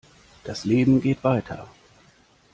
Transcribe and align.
Das 0.45 0.65
Leben 0.65 0.99
geht 0.99 1.23
weiter. 1.23 1.69